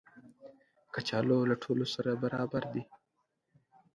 [0.93, 2.83] کچالو له ټولو سره برابر دي